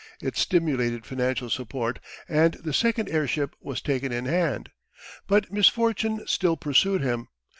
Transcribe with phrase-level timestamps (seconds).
[0.19, 4.71] It stimulated financial support, and the second airship was taken in hand.
[5.27, 7.27] But misfortune still pursued him.